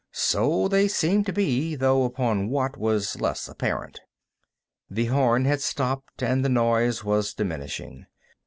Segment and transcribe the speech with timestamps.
[0.11, 3.99] So they seemed to be, though upon what was less apparent.
[4.89, 8.07] The horn had stopped, and the noise was diminishing.